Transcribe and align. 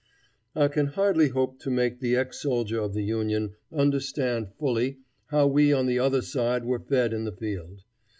I 0.55 0.67
can 0.67 0.87
hardly 0.87 1.27
hope 1.27 1.59
to 1.59 1.69
make 1.69 1.99
the 1.99 2.15
ex 2.15 2.39
soldier 2.41 2.79
of 2.81 2.95
the 2.95 3.03
Union 3.03 3.53
understand 3.71 4.47
fully 4.57 4.97
how 5.27 5.45
we 5.45 5.71
on 5.71 5.85
the 5.85 5.99
other 5.99 6.23
side 6.23 6.65
were 6.65 6.79
fed 6.79 7.13
in 7.13 7.23
the 7.23 7.31
field. 7.31 7.83